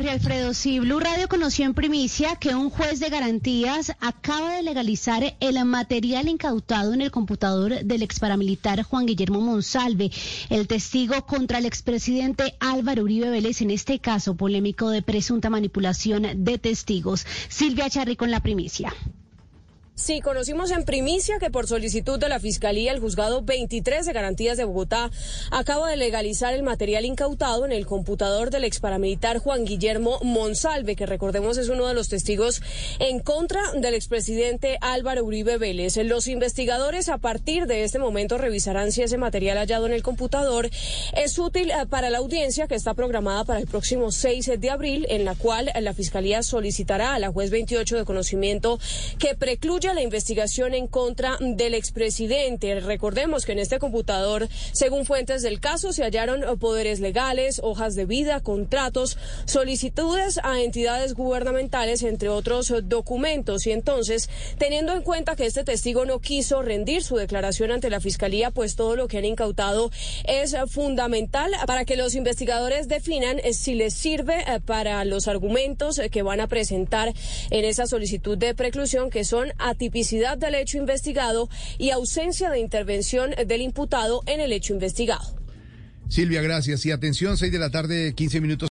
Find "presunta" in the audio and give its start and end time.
15.02-15.50